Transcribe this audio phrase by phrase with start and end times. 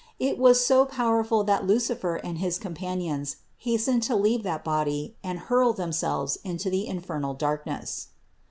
[0.17, 5.15] It was so powerful that Lucifer and his com panions hastened to leave that body
[5.23, 8.07] and hurl themselves into the infernal darkness.